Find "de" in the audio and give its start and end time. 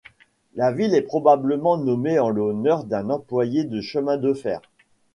4.17-4.33